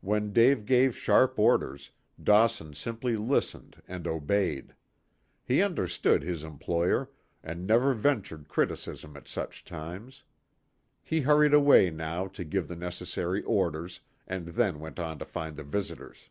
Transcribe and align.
When 0.00 0.32
Dave 0.32 0.66
gave 0.66 0.96
sharp 0.96 1.38
orders, 1.38 1.92
Dawson 2.20 2.74
simply 2.74 3.16
listened 3.16 3.80
and 3.86 4.08
obeyed. 4.08 4.74
He 5.44 5.62
understood 5.62 6.24
his 6.24 6.42
employer, 6.42 7.08
and 7.40 7.68
never 7.68 7.94
ventured 7.94 8.48
criticism 8.48 9.16
at 9.16 9.28
such 9.28 9.64
times. 9.64 10.24
He 11.04 11.20
hurried 11.20 11.54
away 11.54 11.88
now 11.88 12.26
to 12.26 12.42
give 12.42 12.66
the 12.66 12.74
necessary 12.74 13.44
orders, 13.44 14.00
and 14.26 14.46
then 14.48 14.80
went 14.80 14.98
on 14.98 15.20
to 15.20 15.24
find 15.24 15.54
the 15.54 15.62
visitors. 15.62 16.30